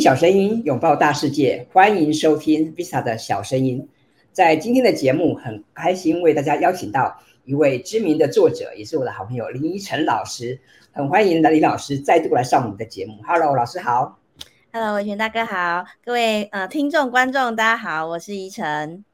[0.00, 3.88] 小声音，拥抱大世界，欢迎收听 Visa 的小声音。
[4.32, 10.60] 在今天的节目，很开心为大家邀请到一位知名的作者，也是我的好朋友林依晨老师。
[10.92, 13.14] 很欢迎林老师再度来上我们的节目。
[13.26, 14.20] Hello，老师好。
[14.72, 15.84] Hello，文轩大哥好。
[16.04, 19.04] 各位呃听众观众大家好，我是依晨。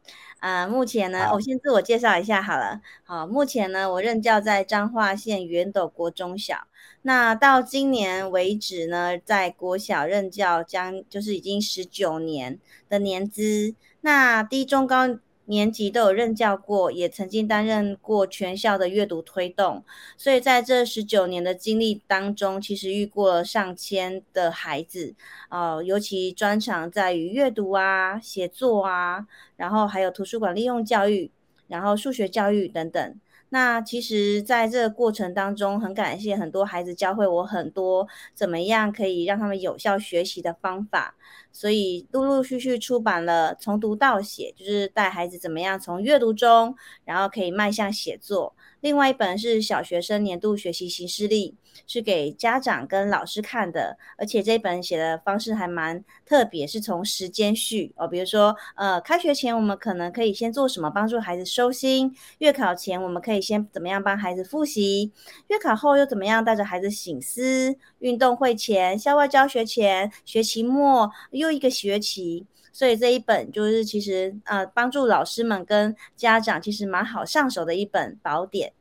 [0.45, 2.83] 呃，目前呢，我先自我介绍一下好了。
[3.03, 6.67] 好，目前呢，我任教在彰化县圆斗国中小。
[7.01, 12.59] 那到今年为止呢，在国小任教将就是已经十九年
[12.91, 13.75] 的年资。
[14.03, 19.85] 那低中高年级都有任教过，也曾经担任过全校的阅读推动，
[20.17, 25.15] 所以在这十九年的经历当中，其实遇过了上千的孩子，
[25.51, 29.27] 哦、呃，尤其专长在于阅读啊、写作啊，
[29.57, 31.31] 然后还有图书馆利用教育，
[31.69, 33.21] 然后数学教育等等。
[33.51, 41.15] 那其实，在这个过程当中，很感谢很多孩子教会我很多怎么样可以让他们有效学习的方法，
[41.53, 48.55] 所以陆陆续续出版了《从读到写》，就是带孩子怎么样从阅读中，然后可以迈向写作。
[48.85, 51.55] 另外一本是小学生年度学习行事历，
[51.87, 65.11] 是给家长跟老师看的，而且这本写的方式还蛮特别，是从时间序哦，比如说呃，开学前我们可能可以先做什么帮助孩子收心，月考前我们可以先怎么样帮孩子复习，
[65.49, 72.47] 月考后又怎么样带着孩子醒思，运动会前、校外教学前、学期末又一个学期。
[72.75, 78.73] 所以这一本就是其实呃帮助老师们跟家长其实蛮好上手的一本宝典。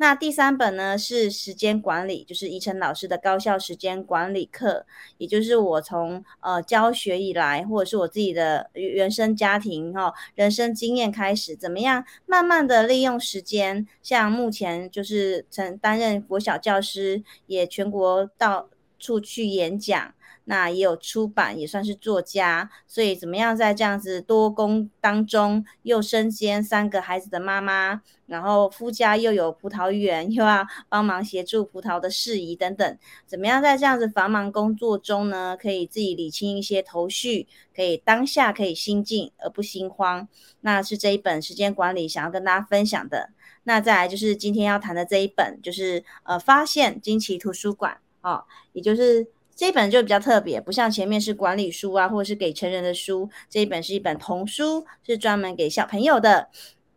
[0.00, 18.68] 那第三本呢是时间管理，就是依晨老师的高效时间管理课，也就是我从呃教学以来，或者是我自己的原生家庭哈、哦、人生经验开始，怎么样慢慢的利用时间，像目前就是曾担任国小教师，也全国到
[19.00, 20.14] 处去演讲。
[20.50, 40.26] 那也有出版，也算是作家，所以怎么样在这样子多工当中，又身兼三个孩子的妈妈，然后夫家又有葡萄园，又要帮忙协助葡萄的事宜等等，怎么样在这样子繁忙工作中呢，可以自己理清一些头绪，可以当下可以心静而不心慌，
[40.62, 43.28] 那是这一本时间管理想要跟大家分享的。
[43.64, 49.26] 那再来就是今天要谈的这一本，就是呃发现惊奇图书馆哦，也就是。
[49.58, 56.48] 这一本就比较特别，不像前面是管理书啊，或者是给成人的书，这一本是一本童书，是专门给小朋友的，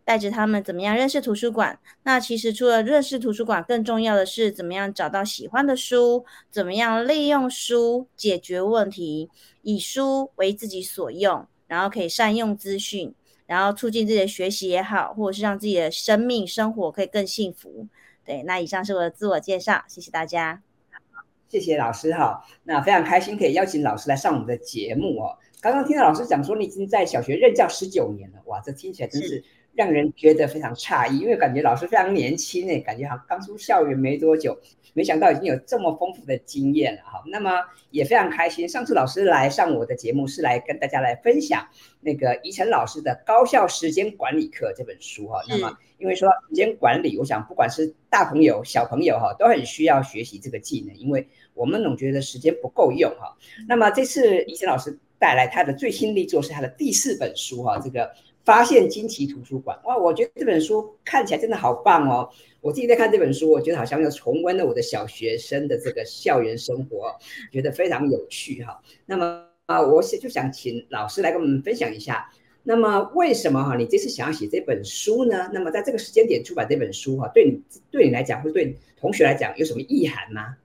[0.06, 1.80] 带着他们怎么样认识图书馆。
[2.04, 9.32] 那其实除了认识图书馆，更重要的是怎么样找到喜欢的书，怎么样利用书解决问题，
[9.64, 13.16] 以书为自己所用，然后可以善用资讯，
[13.48, 17.88] 然后促进自己的学习也好，或者是让自己的生命生活可以更幸福。
[18.24, 20.62] 对，那以上是我的自我介绍，谢谢大家。
[21.52, 25.38] 谢谢老师哈，那非常开心可以邀请老师来上我们的节目哦。
[25.60, 34.58] 刚刚听到老师讲说你已经在小学任教十九年了，哇，这听起来真是让人觉得非常诧异，因为感觉老师非常年轻诶，感觉好像刚出校园没多久，
[34.94, 37.22] 没想到已经有这么丰富的经验了哈。
[37.26, 37.52] 那么
[37.90, 41.68] 也非常开心，上次老师来上我的节目是来跟大家来分享
[42.00, 45.42] 那个宜晨老师的《高效时间管理课》这本书哈。
[45.50, 58.12] 那么因为说到时间管理，我想不管是大朋友小朋友哈，都很需要学习这个技能，因为我们总觉得时间不够用哈，那么这次怡晨老师带来他的最新力作是他的第四本书哈，这个
[58.44, 62.28] 发现惊奇图书馆哇，我觉得这本书看起来真的好棒哦！
[62.60, 67.16] 我自己在看这本书，我觉得好像又重温了我的小学生的这个校园生活，
[67.52, 68.82] 觉得非常有趣哈。
[69.06, 72.30] 那么啊，我就想请老师来跟我们分享一下，
[72.64, 75.50] 那么为什么哈你这次想要写这本书呢？
[75.52, 80.56] 那么在这个时间点出版这本书哈，对你对你来讲，或者对同学来讲，有什么意涵吗？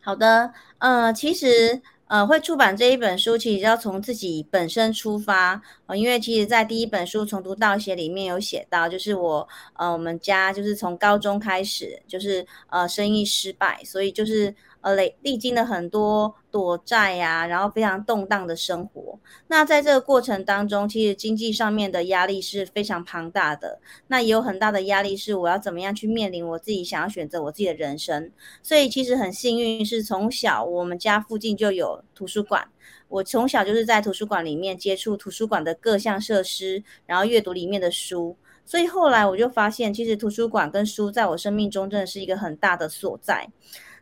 [0.00, 14.54] 好的，呃，其实呃，会出版这一本书，其实要从自己本身出发，呃，因为其实在第一本书从读到写里面有写到，就是我呃，我们家就是从高中开始，就是呃，生意失败，所以就是。
[14.84, 19.18] 呃，累历经了很多躲债呀、然后非常动荡的生活。
[19.46, 23.80] 那在这个过程当中，其实经济上面的压力是非常庞大的。
[24.08, 28.30] 那也有很大的压力是我要怎么样去面临我自己想要选择我自己的人生。
[28.62, 32.68] 所以其实很幸运是从小我们家附近就有图书馆，
[33.08, 38.36] 我从小就是在图书馆里面接触图书馆的各项设施，然后阅读里面的书。
[38.66, 43.48] 所以后来我就发现，其实图书馆跟书在我生命中真的是一个很大的所在。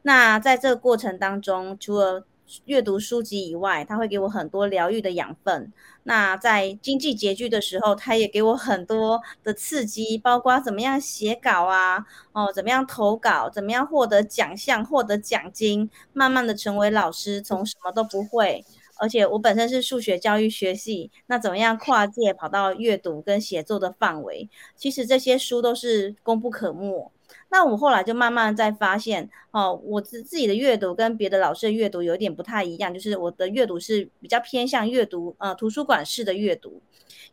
[0.02, 2.26] 那在这个过程当中，除了
[2.66, 5.72] 阅读书籍以外，它会给我很多疗愈的养分。
[6.02, 18.64] 那在经济拮据的时候，它也给我很多的刺激，包括怎么样写稿啊，哦，怎么样投稿，怎么样获得奖项、获得奖金，慢慢的成为老师，从什么都不会，
[18.98, 24.50] 而且我本身是数学教育学系，那怎么样跨界跑到阅读跟写作的范围？
[24.76, 27.10] 其实这些书都是功不可没。
[27.52, 36.80] 那我后来就慢慢在发现，哦，我自自己的阅读跟别的老师的阅读有点不太一样，就是我的阅读是比较偏向阅读，呃，图书馆式的阅读。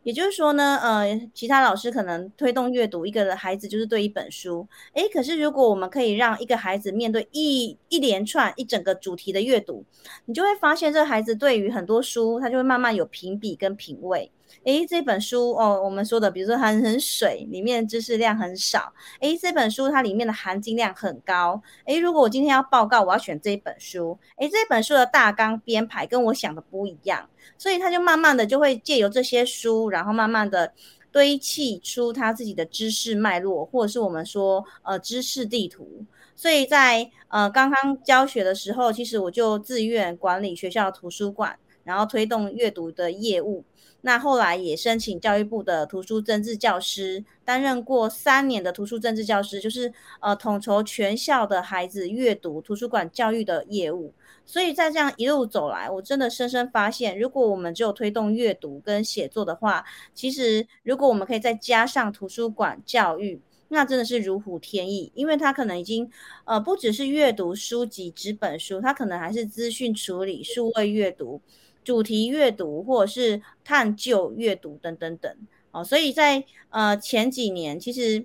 [0.02, 9.84] 也就是说呢，呃，其他老师可能推动阅读，一个孩子就是对一本书，诶，可是如果我们可以让一个孩子面对一一连串一整个主题的阅读，
[10.26, 14.30] 你就会发现这孩子对于很多书，他就会慢慢有评比跟品味。
[14.64, 18.92] 诶，这本书哦，我们说的，比如说很很水，里面知识量很少。
[19.20, 21.62] 诶，这本书它里面的含金量很高。
[21.86, 24.18] 诶，如果我今天要报告，我要选这一本书。
[24.36, 30.72] 诶，这本书的大纲编排跟我想的不一样，所以他就慢慢的就会借由这些书，然后慢慢的
[31.10, 36.04] 堆砌出他自己的知识脉络，或者是我们说呃知识地图。
[36.36, 43.64] 所以在呃刚刚教学的时候，其实我就自愿管理学校的图书馆，然后推动阅读的业务。
[44.02, 54.14] 那后来也申请教育部的图书政治教师，担任过三年的图书政治教师，就是呃统筹全校的孩子阅读图书馆教育的业务。
[54.46, 66.10] 所以在这样一路走来，我真的深深发现，如果我们只有推动阅读跟写作的话，其实如果我们可以再加上图书馆教育，那真的是如虎添翼，因为它可能已经
[66.44, 71.40] 呃不只是阅读书籍纸本书，它可能还是资讯处理、数位阅读。
[71.90, 75.36] 主题阅读或者是探究阅读等等等，
[75.72, 78.24] 哦，所以在呃前几年其实。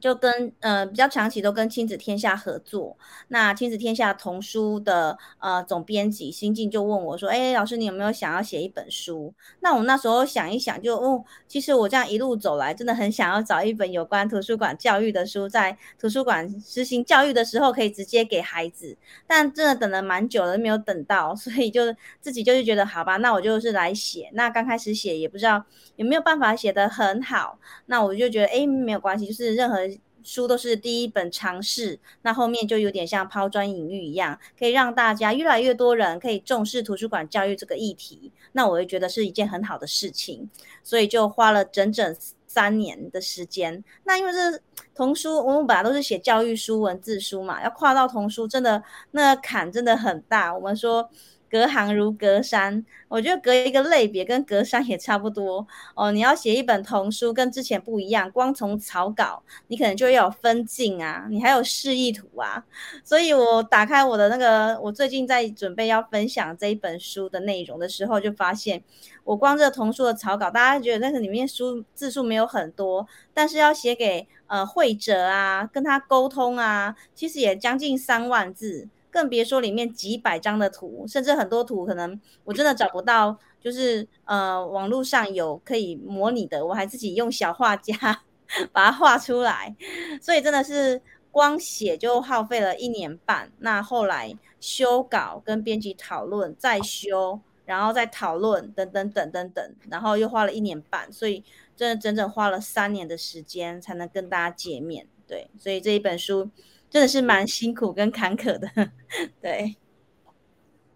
[0.00, 2.96] 就跟呃比较长期都跟亲子天下合作，
[3.28, 18.96] 那亲子天下童书的呃总编辑新进就问我说：“哎，老师你有没有想要写一本书？”那我那时候想一想就，就哦，其实我这样一路走来，真的很想要找一本有关图书馆教育的书，在图书馆实行教育的时候可以直接给孩子，
[19.26, 21.82] 但真的等了蛮久了，没有等到， 所以就
[22.20, 24.30] 自己就是觉得好吧，那我就是来写。
[24.34, 25.64] 那刚开始写也不知道
[25.96, 29.87] 有没有办法写得很好，那我就觉得哎没有关系，就是任何。
[30.28, 38.30] 书都是第一本尝试，那后面就有点像抛砖引玉一样，可以让大家越来越多人可以重视图书馆教育这个议题。
[38.52, 40.50] 那我会觉得是一件很好的事情，
[40.84, 42.16] 所以就花了整整
[42.46, 43.82] 三年的时间。
[44.04, 44.60] 那因为这
[44.94, 48.82] 童书，我们本来都是写教育书、文字书嘛，要跨到童书，真的
[49.12, 50.54] 那坎真的很大。
[50.54, 51.08] 我们说。
[51.50, 56.12] 隔行如隔山，我觉得隔一个类别跟隔山也差不多哦。
[56.12, 62.64] 你要写一本童书，跟之前不一样，光从草稿，你可能就要有分镜啊，你还有示意图啊。
[63.02, 68.82] 所以我打开我的那个，我最近在准备要分享这一本书的内容的时候，就发现
[69.24, 78.88] 我光这童书的草稿，大家觉得那个里面书字数没有很多，但是要写给呃会者啊，跟他沟通啊，其实也将近三万字。
[79.10, 87.94] 更别说里面几百张的图，甚至很多图可能我真的找不到，就是呃网络上有可以模拟的，我还自己用小画家
[88.72, 89.74] 把它画出来，
[90.20, 91.00] 所以真的是
[91.30, 93.50] 光写就耗费了一年半。
[93.58, 101.42] 那后来修稿跟编辑讨论，再修，然后再讨论，等等等等等，然后又花了一年半，所以
[101.76, 105.06] 真的整整花了三年的时间才能跟大家见面。
[105.26, 106.50] 对，所以这一本书。
[106.90, 108.68] 真的是蛮辛苦跟坎坷的，
[109.40, 109.76] 对。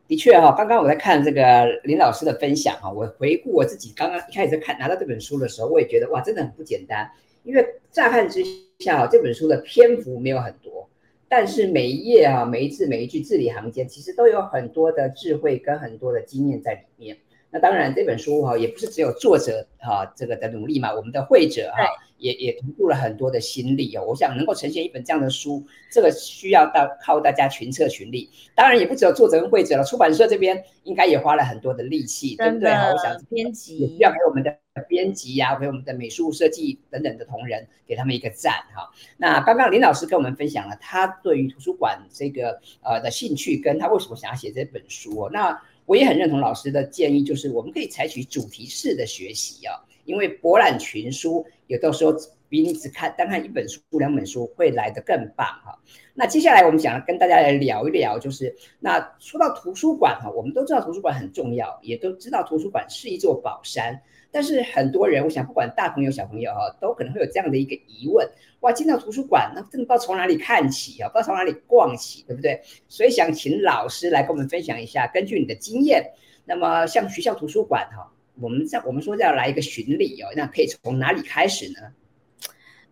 [0.09, 7.11] 的确哈，刚刚我在看这个林老师的分享哈，我回顾我自己刚刚一开始看拿到这本书的时候，我也觉得哇，真的很不简单。
[7.45, 8.45] 因为乍看之
[8.81, 10.87] 下哈，这本书的篇幅没有很多，
[11.29, 17.17] 但是每一页啊，每一字每一句字里行间，其实都有很多的智慧跟很多的经验在里面。
[17.51, 21.85] 那当然，这本书哈也不是只有作者哈这个的努力嘛，我们的会者哈
[22.23, 24.05] 也也投入了很多的心力哦。
[24.07, 28.31] 我想能够呈现一本这样的书，这个需要到靠大家群策群力。
[28.55, 32.71] 当然，也不只有作者跟会者了，出版社这边应该也花了很多的力气，对不对？
[32.71, 34.57] 哈，我想编辑也需要给我们的
[34.89, 38.89] 编辑呀，给我们的美术设计等等的同仁给他们一个赞哈。
[39.19, 45.31] 那刚刚林老师跟我们分享了他对于图书馆这个呃的兴趣，跟他为什么想要写这本书哦。
[45.33, 49.75] 那我也很认同老师的建议，就是我们可以采取主题式的学习啊，
[50.05, 52.13] 因为博览群书有的时候
[52.51, 55.79] 比你只看单看一本书、两本书会来得更棒哈。
[56.13, 63.99] 那接下来我们想要跟大家来聊一聊，就是那说到图书馆哈，我们都知道图书馆很重要，也都知道图书馆是一座宝山。
[64.31, 68.29] 但是很多人，我想不管大朋友小朋友哈，都可能会有这样的一个疑问：
[68.61, 72.61] 哇，进到图书馆，那真的不知道从哪里看起啊，不知道从哪里逛起，对不对？
[72.87, 76.13] 所以想请老师来跟我们分享一下，根据你的经验，
[76.45, 81.93] 那么像学校图书馆哈，我们在我们说要来一个巡礼哦，那可以从哪里开始呢？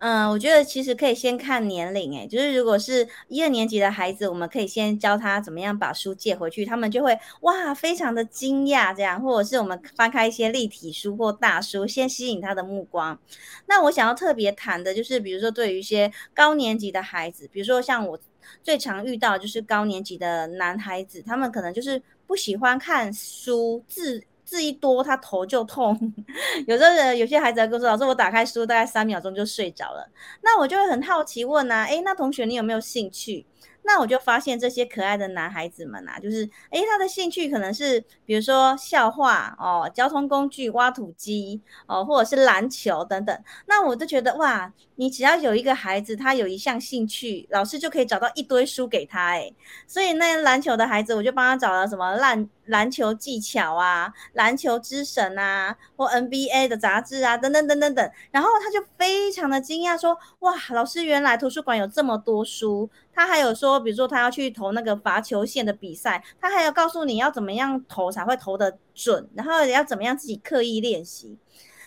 [0.02, 13.20] 嗯，我觉得其实可以先看年龄，诶，就是如果是一二年级的孩子，我们可以先教他怎么样把书借回去，他们就会哇，非常的惊讶这样，或者是我们翻开一些立体书或大书，先吸引他的目光。
[13.66, 18.18] 那我想要特别谈的就是，比如说对于一些高年级的孩子，比如说像我
[18.62, 24.25] 最常遇到就是高年级的男孩子，他们可能就是不喜欢看书字。
[24.50, 25.97] 字一多，他头就痛。
[26.66, 30.11] 有时候有些孩子跟我说：“老师，我打开书大概三秒钟就睡着了。”
[30.42, 33.47] 那我就会很好奇问啊，诶，那同学你有没有兴趣？
[33.83, 43.45] 那我就发现这些可爱的男孩子们啊，就是诶，他的兴趣可能是比如说笑话哦，交通工具、挖土机哦，或者是篮球等等。
[43.66, 49.54] 那我就觉得哇，你只要有一个孩子，他有一项兴趣，老师就可以找到一堆书给他诶。
[49.87, 58.11] 所以那篮球的孩子，我就帮他找了什么烂篮球技巧啊、篮球之神啊，或 NBA 的杂志啊，等等等等等。
[58.31, 71.37] 然后他就非常的惊讶说：“哇，老师原来图书馆有这么多书。”他还有说，比如说他要去投那个罚球线的比赛，他还要告诉你要怎么样投才会投得准，然后要怎么样自己刻意练习。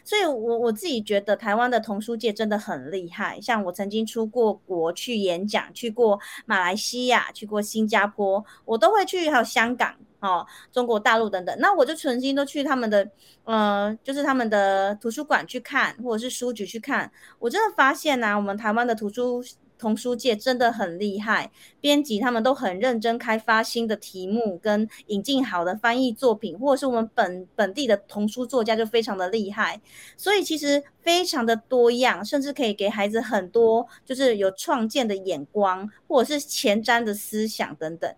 [0.03, 3.39] 所以我，我自己觉得台湾的童书界真的很厉害。
[3.41, 11.55] 像我曾经出过国去演讲，去过马来西亚，去过新加坡，我都会去，还有香港哦，中国大陆等等。
[11.59, 13.09] 那我就曾经都去他们的，
[13.45, 17.11] 呃，就是他们的图书馆去看，或者是书局去看。
[17.39, 19.43] 我真的发现呐、我们台湾的图书。
[19.77, 21.51] 童书界真的很厉害，
[21.81, 29.81] 编辑他们都很认真开发新的题目，跟引进好的翻译作品，或者是我们本本地的童书作家就非常的厉害，
[30.17, 38.13] 所以其实非常的多样，甚至可以给孩子很多就是有创建的眼光，或者是前瞻的思想等等。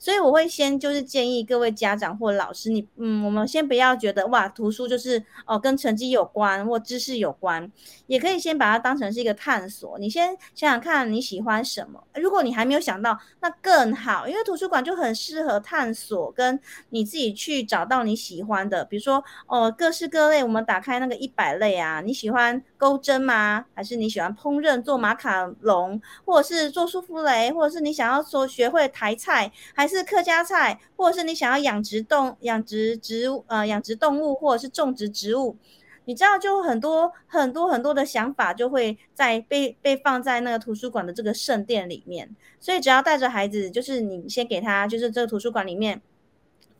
[0.00, 7.70] 所以我会先就是建议各位家长或老师，你嗯，我们先不要觉得哇，图书就是哦跟成绩有关或知识有关，
[8.06, 9.98] 也可以先把它当成是一个探索。
[9.98, 23.66] 你先想想看你喜欢什么，如果你还没有想到，那更好，因为图书馆就很适合探索，跟你自己去找到你喜欢的，比如说哦各式各类，我们打开那个一百类啊，你喜欢钩针吗？
[23.74, 35.56] 还是你喜欢烹饪做马卡龙，或者是做舒芙蕾，或者是你想要说学会台菜，还是客家菜，或者是你想要养殖动养殖植物呃养殖动物，或者是种植植物，
[36.04, 46.00] 你知道就很多很多很多的想法就会在被被放在那个图书馆的这个圣殿里面，所以只要带着孩子，就是你先给他就是这个图书馆里面。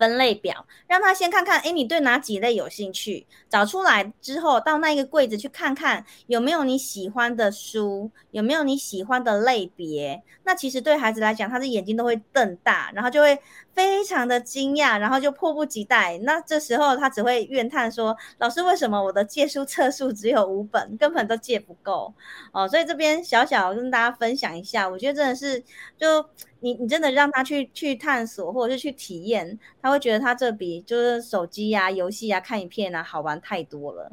[0.00, 3.26] 分类表，让他先看看，哎，你对哪几类有兴趣？
[3.50, 10.22] 找出来之后，到那一个柜子去看看有没有你喜欢的书，有没有你喜欢的类别。
[10.42, 13.38] 那其实对孩子来讲，他的眼睛都会瞪大，然后就会
[13.74, 16.18] 非常的惊讶，然后就迫不及待。
[16.18, 22.12] 那这时候他只会怨叹说：“老师，为什么我的借书册数只有五本，根本都借不够？”
[22.52, 25.62] 哦，所以这边小小跟大家分享一下，我觉得真的是
[25.96, 26.24] 就。
[26.62, 34.12] 你你真的让他去去探索，或者是去体验，他会觉得他这比就是手机呀、游戏呀、看影片啊好玩太多了。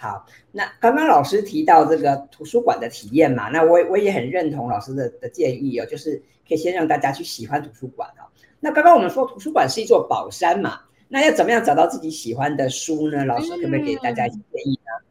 [0.00, 6.16] 好，那刚刚老师提到这个图书馆的体验嘛，那我我也很认同老师的的建议哦，就是
[6.48, 8.24] 可以先让大家去喜欢图书馆哦。
[8.60, 13.26] 那刚刚我们说图书馆是一座宝山嘛，那要怎么样找到自己喜欢的书呢？
[13.26, 15.09] 老师可不可以给大家一些建议呢？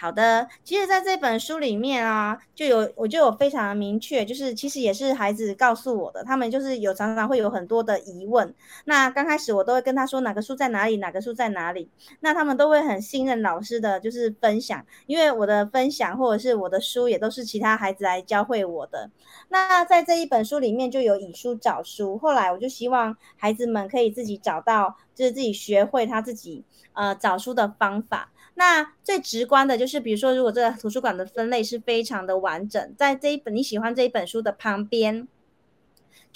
[0.00, 8.54] 好的，其实在这本书里面啊，就有我就有非常明确，就是其实也是孩子告诉我的，他们就是有常常会有很多的疑问。
[8.84, 11.90] 那刚开始我都会跟他说哪个书在哪里，哪个书在哪里，
[12.20, 19.10] 那他们都会很信任老师的就是分享，因为我的分享或者是我的书也都是其他孩子来教会我的。
[19.48, 28.30] 那在这一本书里面就有以书找书，后来我就希望孩子们可以自己找到，就是自己学会他自己呃找书的方法。
[28.58, 35.28] 那最直观的就是，比如说，如果这个图书馆的分类是非常的完整，在这一本你喜欢这一本书的旁边，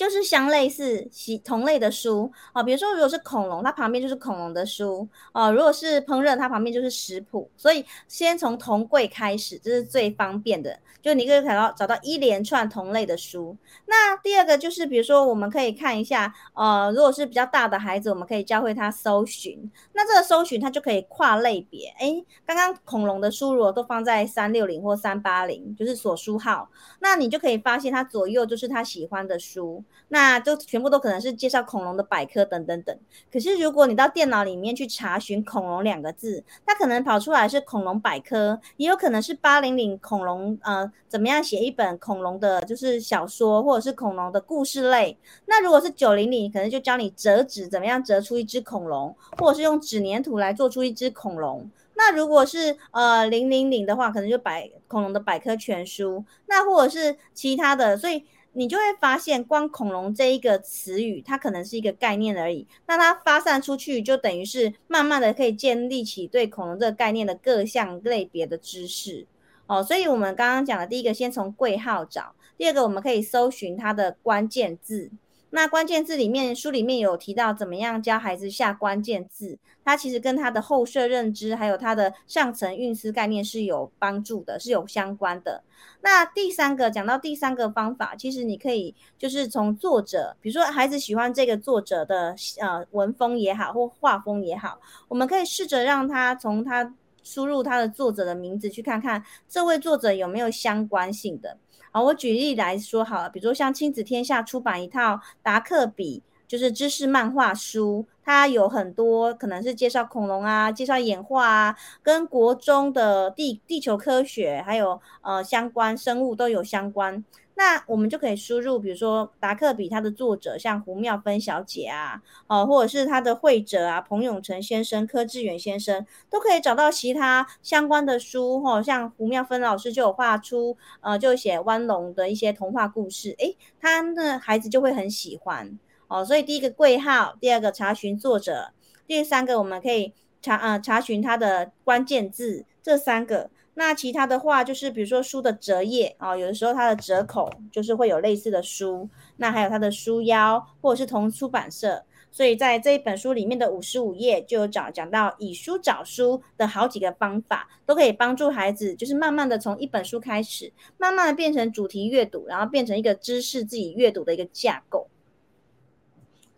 [0.02, 1.08] 就是相类似
[1.44, 7.48] 同类的书啊，比如说，如果是恐龙，它旁边就是恐龙的书哦；如果是烹饪，它旁边就是食谱。
[7.56, 10.76] 所以，先从同柜开始，这是最方便的。
[11.00, 13.56] 就你可以找到找到一连串同类的书。
[13.86, 19.70] 那第二个就是，比如说我们可以看一下，呃，如果是比较大的孩子，我们可以教会他搜寻。
[19.92, 21.88] 那这个搜寻，它就可以跨类别。
[21.98, 26.68] 诶，刚刚恐龙的书如果都放在三六零或三八零，就是索书号，
[27.00, 32.96] 那你就可以发现它左右就是他喜欢的书，那就全部都可能是介绍恐龙的百科等等等。
[33.32, 40.90] 可是如果你到电脑里面去查询“恐龙”两个字，它可能跑出来是恐龙百科，也有可能是八零零恐龙，呃。
[41.12, 45.14] 怎么样写一本恐龙的，就是小说或者是恐龙的故事类？
[45.44, 51.70] 那如果是九零零，可能就教你折纸，怎么样折出一只恐龙，或者是用纸黏土来做出一只恐龙。
[51.96, 62.66] 那如果是呃零零零的话，可能就百恐龙的百科全书，那或者是其他的，所以你就会发现，光恐龙这一个词语，它可能是一个概念而已。
[62.86, 69.26] 那它发散出去，就等于是慢慢的可以建立起对恐龙这个概念的各项类别的知识。
[69.66, 75.10] 哦，所以我们刚刚讲的第一个，先从贵号找；第二个，我们可以搜寻它的关键字。
[75.54, 85.62] 那关键字里面，书里面有提到怎么样教孩子下关键字，它其实跟他的后设认知还有他的上层运思概念是有帮助的，是有相关的。
[86.00, 101.58] 那第三个讲到第三个方法，其实你可以就是从作者，比如说孩子喜欢这个作者的呃文风也好，或画风也好，我们可以试着让他从他输入他的作者的名字去看看这位作者有没有相关性的。
[101.92, 117.22] 啊，我举例来说好了，比如说像亲子天下出版一套达克比，就是知识漫画书，它有很多可能是介绍恐龙啊，介绍演化啊，跟国中的地地球科学还有呃相关生物都有相关。
[117.64, 135.78] 那我们就可以输入，比如说达克比他的作者，像胡妙芬小姐啊，哦，或者是他的绘者啊，彭永成先生、柯志远先生，都可以找到其他相关的书，哦，像胡妙芬老师就有画出，呃，就写弯龙的一些童话故事，诶，他的孩子就会很喜欢，
[136.08, 138.72] 哦，所以第一个贵号，第二个查询作者，
[139.06, 143.50] 第三个我们可以查，呃，查询它的关键字，这三个。
[143.74, 152.04] 那其他的话就是，比如说书的折页啊，有的时候它的折口就是会有类似的书，那还有它的书腰，或者是同出版社。
[152.30, 165.08] 所以在这一本书里面的五十五页就有讲讲到以书找书的好几个方法，都可以帮助孩子，就是慢慢的从一本书开始，慢慢的变成主题阅读，然后变成一个知识自己阅读的一个架构。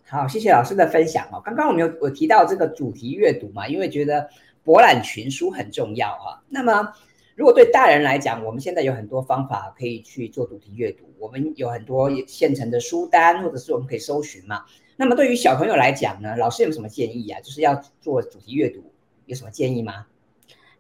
[0.09, 1.41] 好，谢谢老师的分享哦。
[1.45, 4.29] 刚刚我们有我提到这个主题阅读嘛，因为觉得。
[4.65, 6.43] 博览群书很重要啊。
[6.49, 6.93] 那么，
[7.37, 11.05] 如果对大人来讲，我们现在有很多方法可以去做主题阅读。
[11.19, 14.65] 我们有很多现成的书单，或者是我们可以搜寻嘛。
[14.97, 17.41] 那么对于小朋友来讲呢，老师有什么建议啊？
[17.41, 18.83] 就是要做主题阅读，
[19.27, 20.07] 有什么建议吗？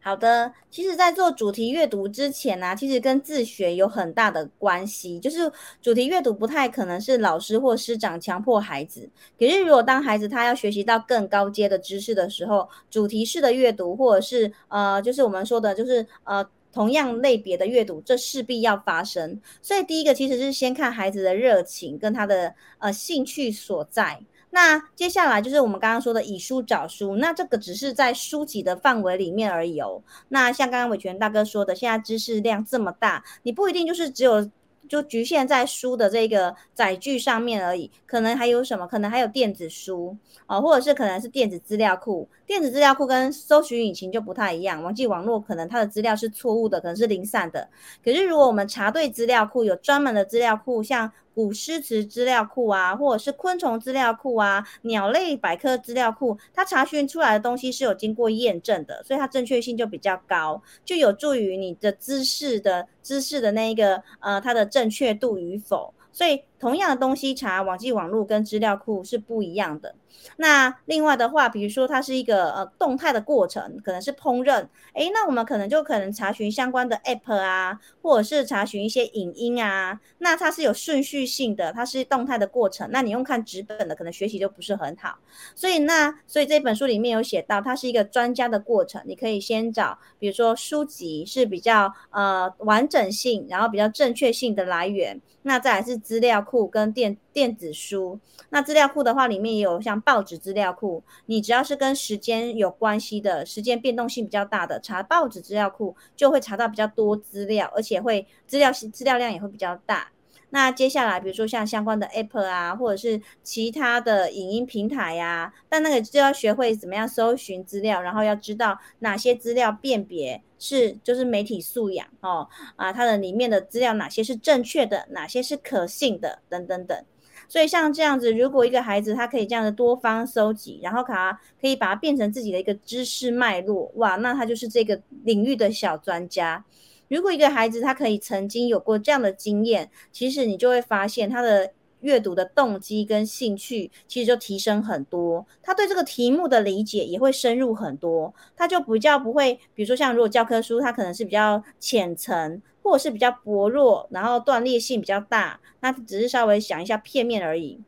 [0.05, 5.19] 好的，其实，在做主题阅读之前呢、其实跟自学有很大的关系。
[5.19, 19.40] 就是主题阅读不太可能是老师或师长强迫孩子，可是如果当孩子他要学习到更高阶的知识的时候，主题式的阅读，或者是呃，就是我们说的，就是呃，同样类别的阅读，这势必要发生。
[19.62, 24.21] 所以第一个其实是先看孩子的热情跟他的呃兴趣所在。
[24.55, 30.01] 那接下来就是我们刚刚说的以书找书，那这个只是在书籍的范围里面而已哦。
[30.29, 34.49] 那像刚刚伟权大哥说的，现在知识量这么大，你不一定就是只有。
[34.87, 38.87] 就局限在书的这个载具上面而已，可能还有什么？
[38.87, 40.14] 可能还有电子书
[40.45, 42.29] 啊、哦，或者是可能是电子资料库。
[42.47, 47.67] 电子资料库跟搜寻引擎就不太一样，网际网络可能它的资料是错误的，可能是零散的。
[48.05, 65.92] 可是如果我们查对资料库，有专门的资料库，像古诗词资料库啊，或者是昆虫资料库啊，鸟类百科资料库，它查询出来的东西是有经过验证的，所以它正确性就比较高，就有助于你的知识的知识的那一个呃它的正确度与否。
[66.12, 69.95] 所以同样的东西查网际网络跟资料库是不一样的。
[70.37, 74.64] 那另外的话，比如说它是一个呃动态的过程，可能是烹饪，
[74.95, 82.88] 诶，那我们可能就可能查询相关的 app 啊，或者是查询一些影音啊，那它是有顺序性的，它是动态的过程。
[82.93, 85.19] 那你用看纸本的，可能学习就不是很好。
[85.55, 98.21] 所以那所以这本书里面有写到，它是一个专家的过程，你可以先找，比如说书籍是比较呃完整性，然后比较正确性的来源，那再来是资料库跟电电子书。
[98.51, 110.11] 那资料库的话，里面也有像报纸资料库，你只要是跟时间有关系的，时间变动性比较大的，查报纸资料库就会查到比较多资料，而且会资料资料量也会比较大。
[110.51, 127.05] 那接下来，比如说像相关的 App 啊，或者是其他的影音平台呀、但那个就要学会怎么样搜寻资料，然后要知道哪些资料辨别是就是媒体素养哦啊，它的里面的资料哪些是正确的，哪些是可信的，等等等。
[127.46, 136.64] 所以像这样子，如果一个孩子他可以这样的多方搜集，然后他可以把它变成自己的一个知识脉络，哇，那他就是这个领域的小专家。
[137.09, 141.70] 如果一个孩子他可以曾经有过这样的经验，其实你就会发现他的
[142.05, 152.62] 阅读的动机跟兴趣其实就提升很多，他对这个题目的理解也会深入很多，他就比较不会，比如说像如果教科书，它可能是比较浅层。
[152.85, 157.81] 或者是比较薄弱，然后断裂性比较大，那只是稍微想一下片面而已。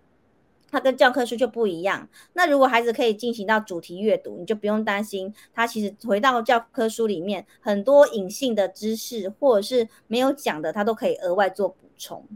[0.71, 2.09] 它跟教科书就不一样。
[2.33, 12.27] 那如果孩子可以进行到主题阅读，你就不用担心他其实回到教科书里面很多隐性的知识或者是没有讲的，他都可以额外做补充。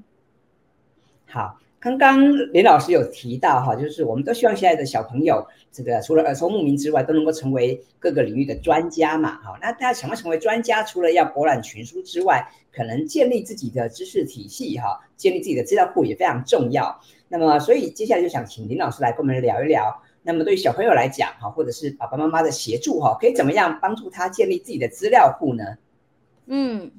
[1.27, 1.59] 好。
[1.81, 9.37] 刚刚林老师有提到哈，就是我们都希望现在的小朋友，这个除了耳聪目明之外，都能够成为各个领域的专家嘛。
[9.37, 17.01] 哈，那大家想要成为专家，除了要博览群书之外，可能建立自己的知识体系哈，建立自己的资料库也非常重要。
[17.29, 20.03] 那么，所以接下来就想请林老师来跟我们聊一聊。
[20.23, 25.65] 那么对于小朋友来讲哈，或者是爸爸妈妈的协助哈，可以怎么样帮助他建立自己的资料库呢？
[26.45, 26.91] 嗯。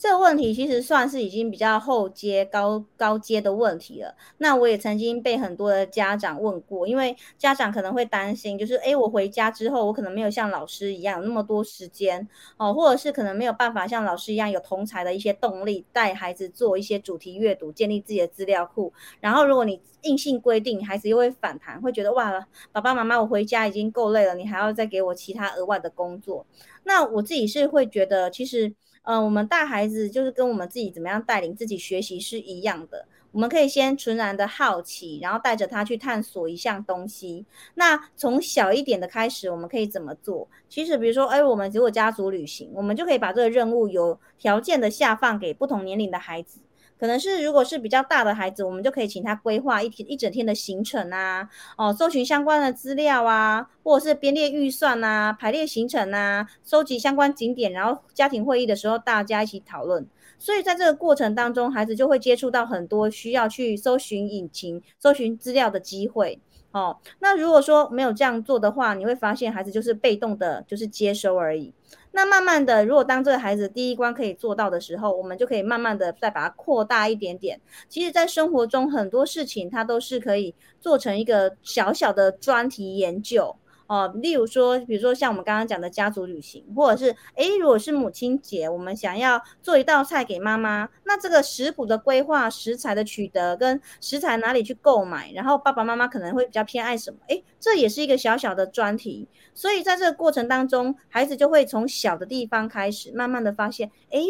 [0.00, 4.16] 这个问题其实算是已经比较后阶、高高阶的问题了。
[4.38, 18.90] 那我也曾经被很多的家长问过，因为家长可能会担心，就是诶，我回家之后，我可能没有像老师一样有那么多时间哦，或者是可能没有办法像老师一样有同才的一些动力，带孩子做一些主题阅读，建立自己的资料库。
[19.20, 22.32] 然后，如果你硬性规定，孩子又会反弹，会觉得哇，
[22.72, 26.46] 爸爸妈妈，我回家已经够累了，你还要再给我其他额外的工作。
[26.84, 28.72] 那我自己是会觉得，其实。
[29.12, 33.06] 嗯、我们带孩子就是跟我们自己怎么样带领自己学习是一样的。
[33.32, 37.44] 我们可以先纯然的好奇，然后带着他去探索一项东西。
[37.74, 40.48] 那从小一点的开始，我们可以怎么做？
[40.68, 46.60] 其实，比如说，哎，我们如果家族旅行，我们就可以把这个任务有条件的下放给不同年龄的孩子。
[47.00, 60.06] 可能是如果是比较大的孩子，我们就可以请他规划一天一整天的行程啊，哦，搜寻相关的资料啊，或者是编列预算啊，排列行程啊，收集相关景点，然后家庭会议的时候大家一起讨论。
[60.38, 66.38] 所以在这个过程当中，孩子就会接触到很多需要去搜寻引擎、搜寻资料的机会。
[66.72, 71.74] 哦，那如果说没有这样做的话，你会发现孩子就是被动的，就是接收而已。
[72.12, 77.60] 那慢慢的，如果当这个孩子第一关可以做到的时候，我们就可以慢慢的再把它扩大一点点。
[77.88, 83.54] 其实，在生活中很多事情，它都是可以做成一个小小的专题研究。
[83.90, 99.26] 哦，例如说，比如说像我们刚刚讲的家族旅行，或者是，诶，如果是母亲节，我们想要做一道菜给妈妈，那这个食谱的规划、食材的取得跟食材哪里去购买，然后爸爸妈妈可能会比较偏爱什么，诶，这也是一个小小的专题。
[99.54, 104.24] 所以在这个过程当中，孩子就会从小的地方开始，慢慢的发现，诶。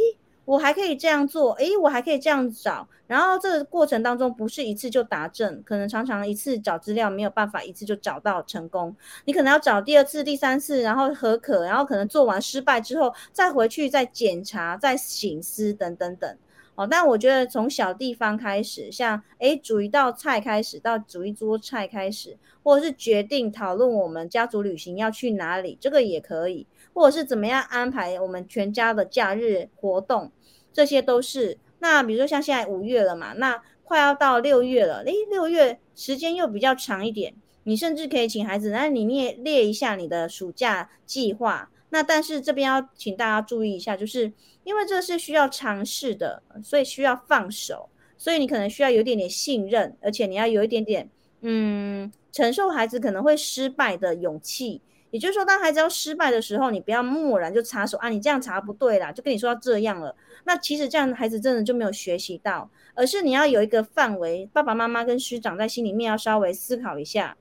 [0.51, 16.37] 我还可以这样做，诶，我还可以这样找，然后这个过程当中不是一次就达正，可能常常一次找资料没有办法一次就找到成功，你可能要找第二次、第三次，然后合可，然后可能做完失败之后再回去再检查、再醒思等等等。
[16.75, 30.33] 哦，但我觉得从小地方开始，像诶煮一道菜开始，到煮一桌菜开始，或者是决定讨论我们家族旅行要去哪里，这个也可以，或者是怎么样安排我们全家的假日活动。
[30.73, 31.59] 这些都是。
[31.79, 41.71] 那比如说像现在五月了嘛，那快要到六月了，诶，六月时间又比较长一点，你甚至可以请孩子，那你列列一下你的暑假计划。
[41.89, 51.09] 那但是这边要请大家注意一下，就是因为这是需要尝试的，所以需要放手，所以你可能需要有一点点信任，而且你要有一点点
[51.41, 54.83] 嗯，承受孩子可能会失败的勇气。
[55.11, 60.15] 也就是说，当孩子要失败的时候，你不要漠然就插手啊，你这样查不对啦，就跟你说要这样了。
[60.45, 67.37] 那其实这样孩子真的就没有学习到，而是你要有一个范围，爸爸妈妈跟师长在心里面要稍微思考一下，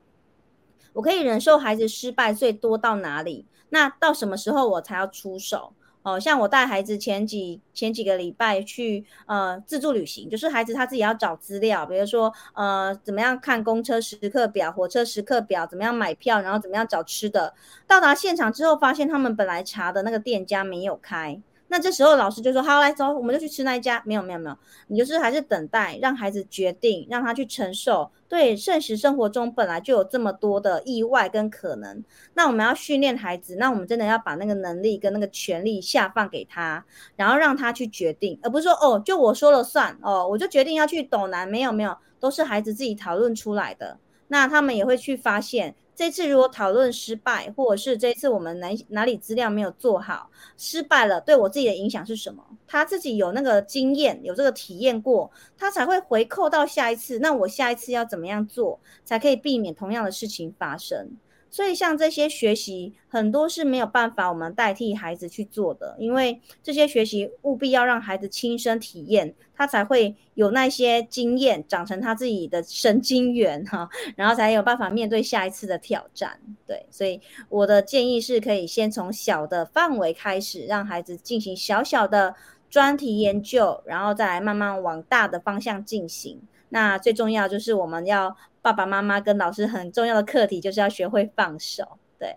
[0.93, 3.45] 我可以忍受孩子失败最多到哪里？
[3.69, 5.73] 那到什么时候我才要出手？
[6.13, 17.53] 哦，像我带孩子前几前几个礼拜去呃自助旅行，就是孩子他自己要找资料，比如说呃怎么样看公车时刻表、火车时刻表，怎么样买票，然后怎么样找吃的。
[17.85, 21.41] 到达现场之后，发现他们本来查的那个店家没有开。
[21.71, 28.11] 那这时候老师就说：“好，来走，我们就去吃那一家。”没有，没有，没有，你就是还是等待，让孩子决定，让他去承受。
[28.27, 32.03] 对，现实生活中本来就有这么多的意外跟可能。
[32.33, 36.83] 那我们要训练孩子，那我们真的要把那个能力跟那个权利下放给他，
[37.15, 41.47] 然后让他去决定，而不是说哦，就我说了算哦，我就决定要去斗南。
[41.47, 43.99] 没有，没有，都是孩子自己讨论出来的。
[44.27, 45.75] 那他们也会去发现。
[45.99, 52.41] 这次如果讨论失败，或者是这次我们哪哪里资料没有做好，失败了，对我自己的影响是什么？
[52.65, 57.19] 他自己有那个经验，有这个体验过，他才会回扣到下一次。
[57.19, 61.11] 那我下一次要怎么样做，才可以避免同样的事情发生？
[61.51, 76.39] 所以，像这些学习，很多是没有办法我们代替孩子去做的，因为这些学习务必要让孩子亲身体验，他才会有那些经验，长成他自己的神经元哈，然后才有办法面对下一次的挑战。
[76.67, 82.35] 对，所以我的建议是可以先从小的范围开始，让孩子进行小小的
[82.69, 86.39] 专题研究，然后再来慢慢往大的方向进行。
[86.71, 91.97] 那最重要就是我们要爸爸妈妈跟老师很重要的课题，就是要学会放手。
[92.17, 92.35] 对，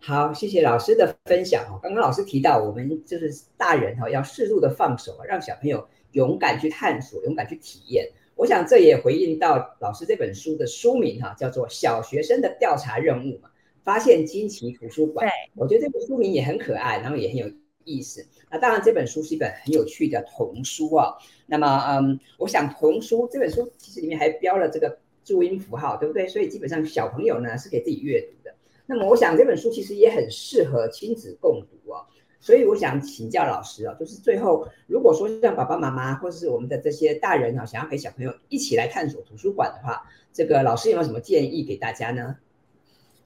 [0.00, 1.78] 好，谢谢老师的分享哦。
[1.82, 8.10] 刚刚老师提到，我们就是大人哈，要适度的放手，让小朋友勇敢去探索，勇敢去体验。
[8.34, 13.50] 我想这也回应到老师这本书的书名哈，叫做《小学生的调查任务》嘛，
[13.84, 15.26] 发现惊奇图书馆。
[15.26, 17.46] 对，我觉得这个书名也很可爱，然后也很有
[17.84, 18.26] 意思。
[18.50, 21.14] 那当然，这本书是一本很有趣的童书啊。
[21.46, 26.28] 那么，嗯，我想童书这本书其实里面还标了这个注音符号，对不对？
[26.28, 28.54] 所以基本上小朋友呢是可以自己阅读的。
[28.86, 32.04] 那么，我想这本书其实也很适合亲子共读哦。
[32.40, 42.36] 所以我想请教老师啊，就是最后如果说像爸爸妈妈或者是我们的这些大人啊，想要陪小朋友一起来探索图书馆的话，这个老师有没有什么建议给大家呢？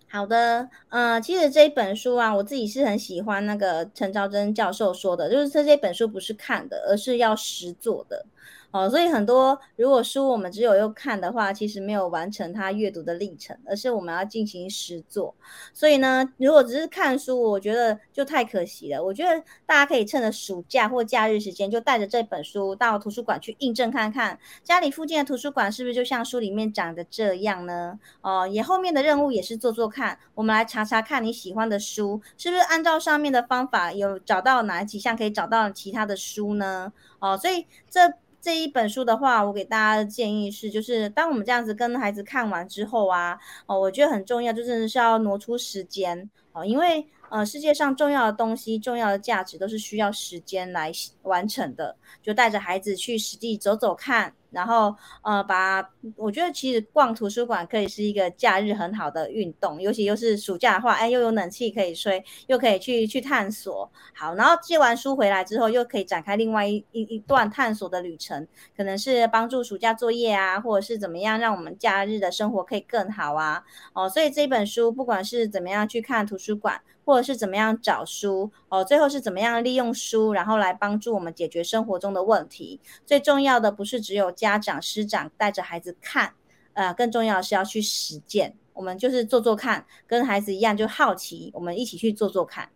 [0.08, 8.26] 好的，呃，其实这一本书啊，我自己是很喜欢那个陈昭真教授说的，就是这这本书不是看的，而是要实做的。
[8.70, 15.34] 哦，所以很多如果书我们只有用看的话，其实没有完成它阅读的历程，而是我们要进行实作。
[15.72, 19.02] 所以呢，如果只是看书，我觉得就太可惜了。
[19.02, 27.98] 我觉得大家可以趁着暑假或假日时间，就带着这本书到图书馆去印证看看，家里附近的图书馆是不是就像书里面长的这样呢？
[28.20, 36.92] 哦，也后面的任务也是做做看，我们来查查看你喜欢的书是不是按照上面的方法有找到哪几项可以找到其他的书呢？
[37.20, 38.12] 哦，所以这。
[38.46, 47.04] 这一本书的话，我给大家的建议是，就是当我们这样子跟孩子看完之后啊，哦，我觉得很重要，就是是要挪出时间哦，因为。
[47.30, 51.96] 呃，世界上重要的东西、重要的价值都是需要时间来完成的。
[52.22, 63.90] 就带着孩子去实地走走看，然后呃，把我觉得其实逛图书馆可以是一个假日很好的运动，尤其又是暑假的话，哎，又有冷气可以吹，又可以去去探索。
[64.14, 73.62] 好，然后借完书回来之后，又可以展开另外一一一段探索的旅程，可能是帮助暑假作业啊，或者是怎么样让我们假日的生活可以更好啊。
[73.92, 76.80] 哦，所以这本书不管是怎么样去看图书馆。
[77.06, 82.80] 或者是怎么样找书哦，最后是怎么样利用书，然后来帮助我们解决生活中的问题。
[83.06, 86.34] 最重要的不是只有家长、师长带着孩子看，
[86.72, 88.56] 呃，更重要的是要去实践。
[88.72, 92.68] 我们就是做做看，跟孩子一样就好奇，我们一起去做做看。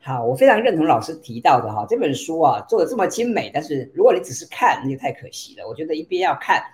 [0.00, 5.68] 好，我非常认同老师提到的哈，这本书啊做的这么精美，但是如果你只是看，那就太可惜了。
[5.68, 6.64] 我觉得一边要看，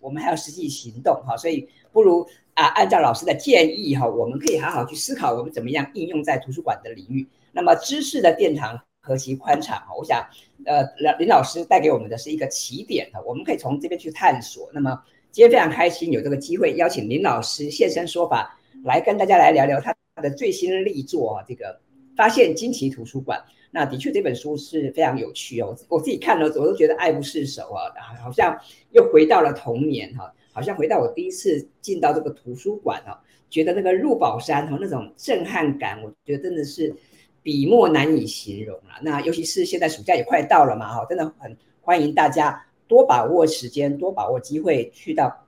[0.00, 2.26] 我们还要实际行动哈，所以不如。
[2.56, 7.26] 啊，按照老师的建议哈，我们可以好好去思考我们怎么样应用在图书馆的领域。
[7.52, 10.26] 那么知识的殿堂何其宽敞哈，我想，
[10.64, 10.82] 呃，
[11.18, 14.70] 林老师带给我们的是一个起点哈，我们可以从这边去探索。
[14.72, 14.98] 那么
[15.30, 21.78] 今天非常开心有这个机会邀请林老师现身说法，来跟大家来聊聊他的最新力作啊，这个
[22.16, 23.38] 发现惊奇图书馆。
[23.70, 27.92] 那的确这本书是非常有趣哦，我自己看了我都觉得爱不释手啊，
[28.24, 28.58] 好像
[28.92, 30.32] 又回到了童年哈。
[30.56, 33.12] 好像回到我第一次进到这个图书馆哦，
[33.50, 36.96] 觉得那个入宝山哦，那种震撼感，我觉得真的是
[37.42, 38.94] 笔墨难以形容了。
[39.02, 45.46] 那尤其是现在暑假也快到了嘛，哈，真的很欢迎大家多把握时间，多把握机会，去到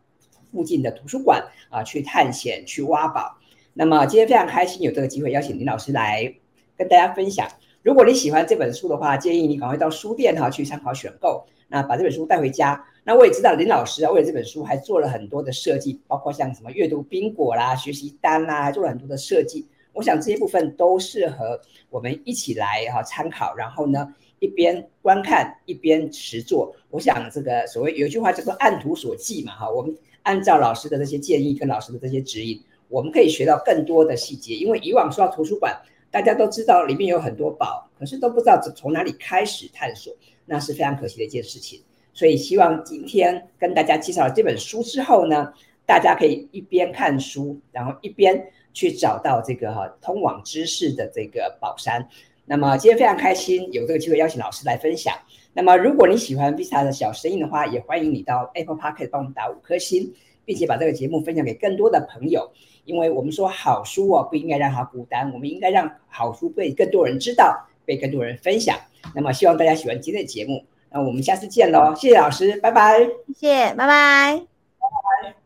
[0.53, 3.35] 附近的图书馆啊，去探险，去挖宝。
[3.73, 6.31] 那么今天非常开心有这个机会邀请林老师来
[6.77, 7.49] 跟大家分享。
[7.83, 12.85] 如果你喜欢这本书的话，建议你赶快到书店哈去参考选购，那把这本书带回家。
[13.05, 19.67] 那我也知道林老师啊，为了这本书还做了很多的设计，包括像什么阅读宾果啦、学习单啦，做了很多的设计。
[19.95, 26.73] 我想这些部分都适合我们一起来哈参考，然后呢一边观看一边实做。
[26.91, 34.55] 我想这个所谓有一句话叫做“按图索骥”嘛哈，我们按照老师的这些建议跟老师的这些指引，我们可以学到更多的细节。
[34.55, 35.75] 因为以往说到图书馆，
[36.11, 41.81] 大家都知道里面有很多宝，可是都不知道从哪里开始探索，那是非常可惜的一件事情。
[42.19, 45.53] 所以希望今天跟大家介绍这本书之后呢，
[45.87, 52.05] 大家可以一边看书，然后一边去找到这个哈通往知识的这个宝山。
[52.45, 55.15] 那么今天非常开心有这个机会邀请老师来分享。
[55.53, 60.13] 那么如果你喜欢 Vista 的小声音的话，也欢迎你到 Apple Podcast 帮我们打五颗星，
[60.45, 62.51] 并且把这个节目分享给更多的朋友。
[62.85, 68.77] 因为我们说好书哦，不应该让它孤单，我们应该让好书被更多人知道，被更多人分享。
[69.15, 70.65] 那么希望大家喜欢今天的节目。
[70.91, 72.99] 那我们下次见喽谢谢老师拜拜。
[73.35, 74.43] 谢谢拜拜。
[74.79, 75.38] 拜拜。